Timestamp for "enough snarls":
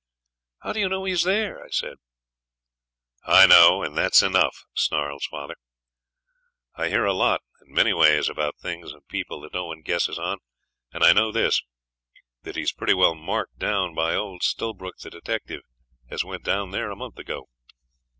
4.23-5.27